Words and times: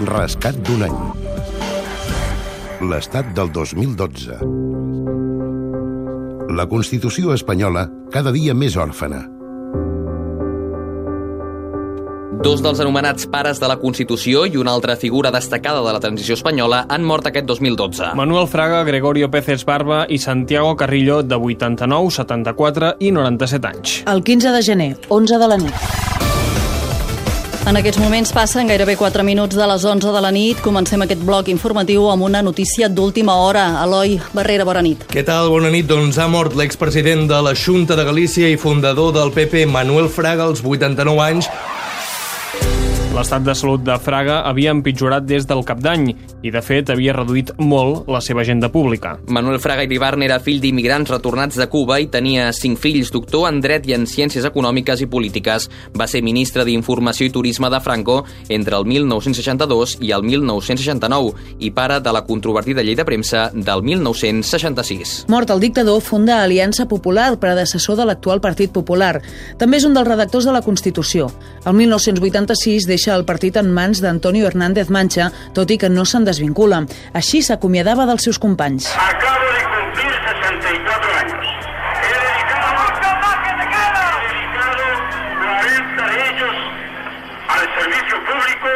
Rescat 0.00 0.56
d'un 0.64 0.80
any. 0.86 0.94
L'estat 2.88 3.26
del 3.36 3.50
2012. 3.52 4.38
La 6.56 6.64
Constitució 6.70 7.34
espanyola 7.34 7.82
cada 8.08 8.32
dia 8.32 8.54
més 8.56 8.78
òrfana. 8.80 9.20
Dos 12.40 12.64
dels 12.64 12.80
anomenats 12.80 13.28
pares 13.28 13.60
de 13.60 13.68
la 13.68 13.76
Constitució 13.76 14.46
i 14.48 14.56
una 14.56 14.72
altra 14.72 14.96
figura 14.96 15.28
destacada 15.34 15.84
de 15.84 15.92
la 15.92 16.00
transició 16.00 16.38
espanyola 16.38 16.86
han 16.88 17.04
mort 17.04 17.28
aquest 17.28 17.44
2012. 17.50 18.14
Manuel 18.16 18.48
Fraga, 18.48 18.80
Gregorio 18.88 19.28
Pérez 19.28 19.66
Barba 19.68 20.06
i 20.08 20.16
Santiago 20.16 20.78
Carrillo, 20.80 21.20
de 21.22 21.36
89, 21.36 22.08
74 22.22 22.94
i 23.00 23.12
97 23.12 23.68
anys. 23.74 23.98
El 24.08 24.24
15 24.24 24.56
de 24.56 24.62
gener, 24.64 24.94
11 25.10 25.36
de 25.44 25.50
la 25.52 25.60
nit. 25.60 26.09
En 27.68 27.76
aquests 27.76 28.00
moments 28.00 28.30
passen 28.32 28.70
gairebé 28.70 28.94
4 28.96 29.20
minuts 29.20 29.56
de 29.56 29.66
les 29.68 29.82
11 29.84 30.14
de 30.14 30.20
la 30.24 30.30
nit. 30.32 30.60
Comencem 30.64 31.02
aquest 31.04 31.20
bloc 31.28 31.50
informatiu 31.52 32.06
amb 32.08 32.24
una 32.24 32.40
notícia 32.42 32.88
d'última 32.88 33.34
hora. 33.36 33.66
Eloi 33.84 34.16
Barrera, 34.32 34.64
bona 34.64 34.80
nit. 34.82 35.04
Què 35.12 35.20
tal? 35.28 35.50
Bona 35.52 35.68
nit. 35.70 35.84
Doncs 35.90 36.16
ha 36.18 36.26
mort 36.32 36.56
l'expresident 36.56 37.26
de 37.28 37.40
la 37.44 37.52
Junta 37.52 37.98
de 37.98 38.06
Galícia 38.08 38.48
i 38.48 38.56
fundador 38.56 39.12
del 39.12 39.32
PP, 39.36 39.66
Manuel 39.68 40.08
Fraga, 40.08 40.48
als 40.48 40.64
89 40.64 41.20
anys, 41.20 41.50
L'estat 43.20 43.42
de 43.44 43.52
salut 43.52 43.82
de 43.84 43.92
Fraga 44.00 44.38
havia 44.48 44.72
empitjorat 44.72 45.26
des 45.28 45.44
del 45.44 45.60
cap 45.68 45.76
d'any 45.84 46.06
i, 46.40 46.48
de 46.48 46.60
fet, 46.64 46.88
havia 46.88 47.12
reduït 47.12 47.50
molt 47.60 48.06
la 48.08 48.22
seva 48.24 48.40
agenda 48.40 48.70
pública. 48.72 49.10
Manuel 49.28 49.58
Fraga 49.60 49.84
Iribarne 49.84 50.24
era 50.24 50.38
fill 50.40 50.56
d'immigrants 50.62 51.10
retornats 51.12 51.58
de 51.60 51.66
Cuba 51.68 51.98
i 52.00 52.06
tenia 52.08 52.46
cinc 52.56 52.80
fills, 52.80 53.10
doctor 53.12 53.44
en 53.50 53.58
dret 53.60 53.84
i 53.84 53.92
en 53.92 54.06
ciències 54.08 54.46
econòmiques 54.48 55.02
i 55.04 55.08
polítiques. 55.12 55.66
Va 55.92 56.06
ser 56.08 56.22
ministre 56.24 56.64
d'Informació 56.64 57.28
i 57.28 57.34
Turisme 57.34 57.68
de 57.68 57.82
Franco 57.84 58.22
entre 58.48 58.78
el 58.78 58.88
1962 58.88 59.98
i 60.00 60.14
el 60.16 60.24
1969 60.24 61.60
i 61.60 61.74
pare 61.76 62.00
de 62.00 62.16
la 62.16 62.24
controvertida 62.24 62.80
llei 62.80 62.96
de 62.96 63.04
premsa 63.04 63.50
del 63.52 63.84
1966. 63.84 65.26
Mort 65.28 65.52
el 65.52 65.60
dictador, 65.60 66.00
funda 66.00 66.40
Aliança 66.40 66.88
Popular, 66.88 67.34
predecessor 67.36 68.00
de 68.00 68.08
l'actual 68.08 68.40
Partit 68.40 68.72
Popular. 68.72 69.18
També 69.60 69.76
és 69.76 69.84
un 69.84 69.92
dels 69.92 70.08
redactors 70.08 70.48
de 70.48 70.56
la 70.56 70.64
Constitució. 70.64 71.28
El 71.66 71.76
1986 71.84 72.88
deixa 72.88 73.09
el 73.14 73.24
partit 73.28 73.56
en 73.60 73.70
mans 73.74 74.00
d'Antonio 74.02 74.46
Hernández 74.48 74.90
Mancha, 74.90 75.30
tot 75.56 75.70
i 75.70 75.78
que 75.78 75.90
no 75.90 76.04
se'n 76.04 76.24
desvincula. 76.24 76.84
Així 77.12 77.42
s'acomiadava 77.42 78.06
dels 78.08 78.24
seus 78.28 78.38
companys. 78.38 78.90
Acabo 78.94 79.48
de 79.56 79.62
cumplir 79.74 80.12
64 80.30 81.14
años. 81.20 81.46
He 82.00 82.14
dedicado, 82.20 82.66
he 83.40 83.54
dedicado 83.60 84.00
40 85.40 86.02
de 86.10 86.18
ellos 86.30 86.56
al 87.48 87.64
servicio 87.78 88.16
público 88.28 88.70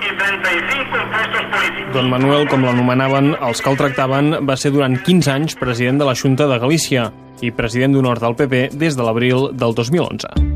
y 0.00 0.08
35 0.18 0.96
en 0.96 1.10
puestos 1.10 1.44
políticos. 1.52 1.94
Don 1.94 2.10
Manuel, 2.10 2.48
com 2.48 2.66
l'anomenaven 2.66 3.36
els 3.40 3.62
que 3.62 3.72
el 3.72 3.78
tractaven, 3.80 4.34
va 4.48 4.56
ser 4.60 4.74
durant 4.74 4.98
15 4.98 5.32
anys 5.32 5.56
president 5.56 6.02
de 6.02 6.08
la 6.08 6.16
Junta 6.18 6.48
de 6.50 6.58
Galícia 6.58 7.10
i 7.44 7.52
president 7.52 7.96
d'honor 7.96 8.20
del 8.20 8.36
PP 8.36 8.68
des 8.76 8.96
de 8.96 9.04
l'abril 9.04 9.50
del 9.52 9.74
2011. 9.76 10.55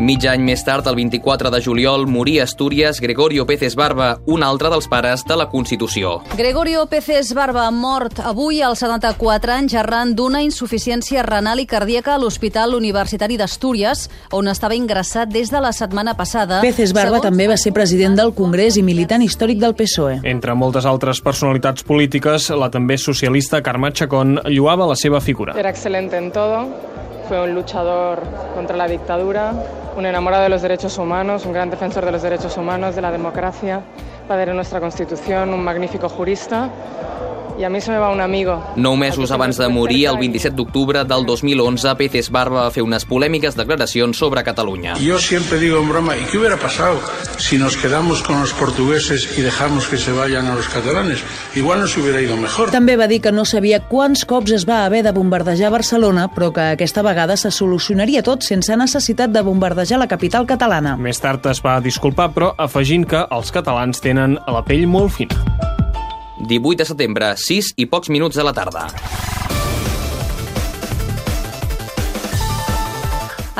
Mig 0.00 0.24
any 0.24 0.40
més 0.40 0.62
tard, 0.64 0.86
el 0.88 0.94
24 0.96 1.50
de 1.52 1.58
juliol, 1.60 2.06
moria 2.08 2.40
a 2.40 2.46
Astúries 2.48 3.02
Gregorio 3.04 3.44
Pérez 3.44 3.74
Barba, 3.76 4.14
un 4.32 4.40
altre 4.42 4.70
dels 4.72 4.86
pares 4.88 5.26
de 5.28 5.36
la 5.36 5.50
Constitució. 5.52 6.22
Gregorio 6.38 6.86
Pérez 6.88 7.34
Barba, 7.36 7.66
mort 7.70 8.22
avui 8.24 8.62
als 8.64 8.80
74 8.80 9.52
anys 9.58 9.74
arran 9.76 10.14
d'una 10.16 10.40
insuficiència 10.40 11.20
renal 11.26 11.60
i 11.60 11.66
cardíaca 11.68 12.14
a 12.14 12.18
l'Hospital 12.22 12.72
Universitari 12.78 13.36
d'Astúries, 13.36 14.06
on 14.32 14.48
estava 14.48 14.74
ingressat 14.78 15.28
des 15.28 15.52
de 15.52 15.60
la 15.60 15.74
setmana 15.76 16.16
passada. 16.16 16.62
Pérez 16.64 16.94
Barba 16.96 17.18
Segons- 17.18 17.28
també 17.28 17.48
va 17.52 17.58
ser 17.60 17.74
president 17.76 18.16
del 18.16 18.32
Congrés 18.32 18.78
i 18.80 18.82
militant 18.82 19.20
històric 19.20 19.58
del 19.60 19.74
PSOE. 19.76 20.22
Entre 20.24 20.54
moltes 20.54 20.86
altres 20.88 21.20
personalitats 21.20 21.84
polítiques, 21.84 22.48
la 22.56 22.70
també 22.70 22.96
socialista 22.96 23.60
Carme 23.60 23.92
Chacón 23.92 24.40
lluava 24.48 24.86
la 24.88 24.96
seva 24.96 25.20
figura. 25.20 25.58
Era 25.60 25.68
excelente 25.68 26.16
en 26.16 26.32
todo, 26.32 26.64
fue 27.28 27.38
un 27.44 27.54
luchador 27.54 28.24
contra 28.56 28.76
la 28.78 28.88
dictadura, 28.88 29.52
un 30.00 30.06
enamorado 30.06 30.44
de 30.44 30.48
los 30.48 30.62
derechos 30.62 30.96
humanos, 30.96 31.44
un 31.44 31.52
gran 31.52 31.68
defensor 31.68 32.06
de 32.06 32.10
los 32.10 32.22
derechos 32.22 32.56
humanos, 32.56 32.96
de 32.96 33.02
la 33.02 33.12
democracia, 33.12 33.82
padre 34.26 34.46
de 34.46 34.54
nuestra 34.54 34.80
Constitución, 34.80 35.52
un 35.52 35.62
magnífico 35.62 36.08
jurista. 36.08 36.70
Y 37.60 37.64
a 37.64 37.68
mí 37.68 37.78
se 37.82 37.90
me 37.90 37.98
va 37.98 38.08
un 38.08 38.22
amigo. 38.22 38.54
Nou 38.80 38.96
mesos 38.96 39.28
abans 39.36 39.58
de 39.60 39.66
morir, 39.68 40.06
el 40.08 40.16
27 40.16 40.56
d'octubre 40.56 41.02
del 41.04 41.26
2011, 41.28 41.92
Pérez 41.98 42.30
Barba 42.32 42.62
va 42.64 42.70
fer 42.72 42.80
unes 42.80 43.04
polèmiques 43.04 43.52
declaracions 43.52 44.16
sobre 44.16 44.40
Catalunya. 44.46 44.94
Yo 44.96 45.18
siempre 45.20 45.58
digo 45.60 45.76
en 45.76 45.90
broma, 45.90 46.16
¿y 46.16 46.24
qué 46.24 46.38
hubiera 46.38 46.56
pasado 46.56 46.96
si 47.36 47.58
nos 47.58 47.76
quedamos 47.76 48.22
con 48.22 48.40
los 48.40 48.54
portugueses 48.54 49.36
y 49.36 49.42
dejamos 49.42 49.88
que 49.88 49.98
se 49.98 50.10
vayan 50.10 50.46
a 50.46 50.54
los 50.54 50.68
catalanes? 50.68 51.20
Igual 51.54 51.80
nos 51.80 51.94
hubiera 51.98 52.22
ido 52.22 52.38
mejor. 52.38 52.72
També 52.72 52.96
va 52.96 53.10
dir 53.12 53.20
que 53.20 53.28
no 53.28 53.44
sabia 53.44 53.84
quants 53.92 54.24
cops 54.24 54.56
es 54.56 54.64
va 54.64 54.86
haver 54.86 55.04
de 55.04 55.12
bombardejar 55.12 55.68
Barcelona, 55.68 56.30
però 56.32 56.54
que 56.56 56.64
aquesta 56.78 57.04
vegada 57.04 57.36
se 57.36 57.52
solucionaria 57.52 58.24
tot 58.24 58.40
sense 58.40 58.72
necessitat 58.72 59.36
de 59.36 59.44
bombardejar 59.44 60.00
la 60.00 60.08
capital 60.08 60.48
catalana. 60.48 60.96
Més 60.96 61.20
tard 61.20 61.44
es 61.52 61.60
va 61.60 61.76
disculpar, 61.84 62.32
però 62.32 62.54
afegint 62.56 63.04
que 63.04 63.26
els 63.28 63.52
catalans 63.52 64.00
tenen 64.00 64.40
la 64.48 64.64
pell 64.64 64.88
molt 64.88 65.12
fina. 65.20 65.49
18 66.40 66.82
de 66.82 66.88
setembre, 66.88 67.34
6 67.36 67.74
i 67.76 67.86
pocs 67.90 68.10
minuts 68.12 68.36
de 68.36 68.46
la 68.46 68.56
tarda. 68.56 68.88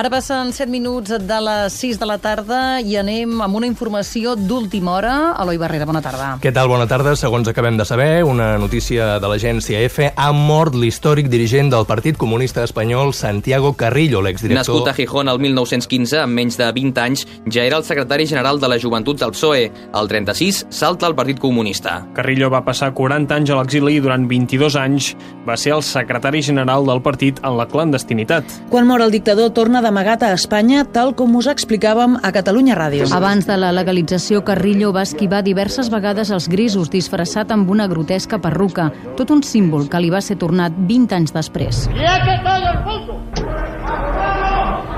Ara 0.01 0.09
passen 0.09 0.49
7 0.49 0.71
minuts 0.73 1.13
de 1.13 1.39
les 1.45 1.75
6 1.77 1.99
de 2.01 2.07
la 2.09 2.15
tarda 2.17 2.81
i 2.81 2.95
anem 2.97 3.35
amb 3.45 3.59
una 3.59 3.67
informació 3.69 4.33
d'última 4.33 4.95
hora. 4.95 5.17
Eloi 5.43 5.59
Barrera, 5.61 5.85
bona 5.85 6.01
tarda. 6.01 6.31
Què 6.41 6.55
tal? 6.57 6.71
Bona 6.73 6.87
tarda. 6.89 7.13
Segons 7.21 7.51
acabem 7.51 7.77
de 7.77 7.85
saber, 7.85 8.23
una 8.25 8.55
notícia 8.57 9.19
de 9.21 9.29
l'agència 9.29 9.83
EFE, 9.85 10.09
ha 10.17 10.31
mort 10.33 10.73
l'històric 10.73 11.29
dirigent 11.29 11.69
del 11.75 11.85
Partit 11.85 12.17
Comunista 12.17 12.65
Espanyol, 12.65 13.13
Santiago 13.13 13.75
Carrillo, 13.77 14.23
l'exdirector... 14.25 14.63
Nascut 14.63 14.89
a 14.89 14.95
Gijón 14.97 15.29
el 15.29 15.43
1915, 15.45 16.23
amb 16.23 16.33
menys 16.33 16.57
de 16.57 16.71
20 16.79 17.05
anys, 17.05 17.27
ja 17.53 17.69
era 17.69 17.77
el 17.77 17.85
secretari 17.85 18.25
general 18.25 18.57
de 18.57 18.73
la 18.73 18.81
Joventut 18.81 19.21
del 19.21 19.37
PSOE. 19.37 19.69
Al 19.93 20.09
36, 20.09 20.63
salta 20.73 21.11
al 21.11 21.19
Partit 21.19 21.45
Comunista. 21.45 21.99
Carrillo 22.17 22.49
va 22.49 22.63
passar 22.65 22.95
40 22.97 23.37
anys 23.37 23.53
a 23.53 23.61
l'exili 23.61 23.99
i 23.99 24.01
durant 24.01 24.25
22 24.33 24.81
anys 24.81 25.13
va 25.45 25.61
ser 25.61 25.77
el 25.77 25.85
secretari 25.85 26.41
general 26.41 26.89
del 26.89 27.05
partit 27.05 27.45
en 27.45 27.61
la 27.61 27.69
clandestinitat. 27.69 28.59
Quan 28.73 28.89
mor 28.89 29.05
el 29.05 29.13
dictador, 29.13 29.53
torna 29.53 29.85
d'amagat 29.91 30.23
a 30.23 30.29
Espanya, 30.37 30.85
tal 30.87 31.17
com 31.19 31.33
us 31.35 31.49
explicàvem 31.51 32.15
a 32.23 32.31
Catalunya 32.31 32.77
Ràdio. 32.79 33.09
Abans 33.11 33.49
de 33.49 33.57
la 33.59 33.73
legalització, 33.75 34.45
Carrillo 34.47 34.93
va 34.95 35.03
esquivar 35.03 35.43
diverses 35.43 35.91
vegades 35.91 36.31
els 36.31 36.47
grisos 36.53 36.93
disfressat 36.95 37.51
amb 37.51 37.75
una 37.75 37.89
grotesca 37.91 38.39
perruca, 38.39 38.93
tot 39.19 39.35
un 39.35 39.43
símbol 39.43 39.91
que 39.91 39.99
li 39.99 40.15
va 40.15 40.23
ser 40.23 40.39
tornat 40.39 40.79
20 40.79 41.19
anys 41.19 41.35
després. 41.35 41.89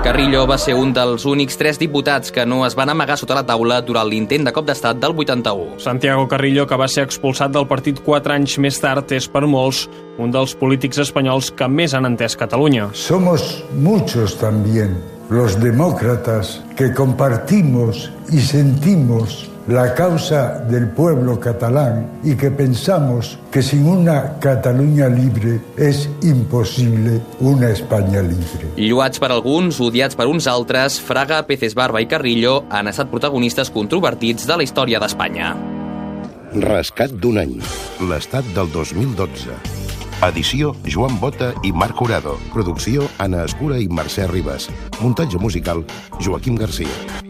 Carrillo 0.02 0.48
va 0.50 0.56
ser 0.58 0.72
un 0.74 0.90
dels 0.90 1.22
únics 1.30 1.54
tres 1.54 1.76
diputats 1.78 2.32
que 2.34 2.42
no 2.42 2.64
es 2.66 2.74
van 2.74 2.90
amagar 2.90 3.14
sota 3.20 3.36
la 3.38 3.44
taula 3.46 3.76
durant 3.86 4.08
l'intent 4.10 4.42
de 4.48 4.50
cop 4.50 4.66
d'estat 4.66 4.98
del 4.98 5.14
81. 5.14 5.78
Santiago 5.78 6.24
Carrillo, 6.26 6.64
que 6.66 6.74
va 6.80 6.88
ser 6.90 7.04
expulsat 7.06 7.52
del 7.54 7.68
partit 7.70 8.00
4 8.02 8.34
anys 8.34 8.56
més 8.58 8.80
tard, 8.82 9.14
és 9.14 9.28
per 9.30 9.44
molts 9.46 9.84
un 10.18 10.34
dels 10.34 10.56
polítics 10.58 10.98
espanyols 11.04 11.52
que 11.54 11.70
més 11.70 11.94
han 11.94 12.10
entès 12.10 12.34
Catalunya. 12.34 12.88
Somos 12.98 13.62
muchos 13.78 14.34
también 14.42 14.98
los 15.30 15.54
demócratas 15.62 16.64
que 16.76 16.92
compartimos 16.92 18.10
y 18.32 18.41
sentimos 18.41 19.51
la 19.68 19.94
causa 19.94 20.58
del 20.68 20.88
pueblo 20.88 21.38
catalán 21.38 22.20
y 22.24 22.34
que 22.34 22.50
pensamos 22.50 23.38
que 23.50 23.62
sin 23.62 23.86
una 23.86 24.38
Cataluña 24.40 25.08
libre 25.08 25.60
es 25.76 26.08
imposible 26.22 27.20
una 27.40 27.70
España 27.70 28.22
libre. 28.22 28.72
Lluats 28.76 29.20
per 29.22 29.30
alguns, 29.30 29.80
odiats 29.80 30.16
per 30.18 30.26
uns 30.26 30.48
altres, 30.50 31.00
Fraga, 31.00 31.44
Pérez 31.46 31.74
Barba 31.74 32.02
i 32.02 32.08
Carrillo 32.10 32.64
han 32.70 32.90
estat 32.90 33.10
protagonistes 33.10 33.70
controvertits 33.70 34.47
de 34.47 34.56
la 34.56 34.66
història 34.66 35.00
d'Espanya. 35.03 35.54
Rescat 36.53 37.15
d'un 37.16 37.38
any. 37.41 37.54
L'estat 38.10 38.44
del 38.56 38.68
2012. 38.74 39.54
Edició 40.22 40.74
Joan 40.86 41.16
Bota 41.18 41.50
i 41.66 41.72
Marc 41.72 41.97
Jurado. 41.98 42.36
Producció 42.53 43.08
Anna 43.18 43.47
Escura 43.47 43.80
i 43.82 43.88
Mercè 43.88 44.28
Ribas. 44.30 44.68
Muntatge 45.00 45.41
musical 45.42 45.82
Joaquim 46.20 46.60
Garcia. 46.60 47.22